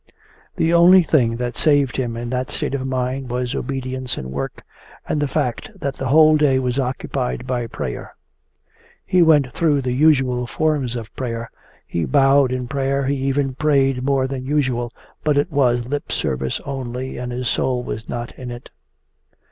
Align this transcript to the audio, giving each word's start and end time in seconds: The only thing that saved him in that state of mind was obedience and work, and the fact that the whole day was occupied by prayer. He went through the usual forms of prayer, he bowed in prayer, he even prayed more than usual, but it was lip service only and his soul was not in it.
The 0.55 0.73
only 0.73 1.03
thing 1.03 1.35
that 1.37 1.55
saved 1.55 1.95
him 1.95 2.17
in 2.17 2.31
that 2.31 2.49
state 2.49 2.73
of 2.73 2.87
mind 2.87 3.29
was 3.29 3.53
obedience 3.53 4.17
and 4.17 4.31
work, 4.31 4.63
and 5.07 5.19
the 5.21 5.27
fact 5.27 5.69
that 5.79 5.93
the 5.93 6.07
whole 6.07 6.37
day 6.37 6.57
was 6.57 6.79
occupied 6.79 7.45
by 7.45 7.67
prayer. 7.67 8.15
He 9.05 9.21
went 9.21 9.53
through 9.53 9.81
the 9.83 9.91
usual 9.91 10.47
forms 10.47 10.95
of 10.95 11.15
prayer, 11.15 11.51
he 11.85 12.03
bowed 12.05 12.51
in 12.51 12.67
prayer, 12.67 13.05
he 13.05 13.15
even 13.17 13.53
prayed 13.53 14.03
more 14.03 14.25
than 14.25 14.43
usual, 14.43 14.91
but 15.23 15.37
it 15.37 15.51
was 15.51 15.87
lip 15.87 16.11
service 16.11 16.59
only 16.65 17.17
and 17.17 17.31
his 17.31 17.47
soul 17.47 17.83
was 17.83 18.09
not 18.09 18.31
in 18.39 18.49
it. 18.49 18.71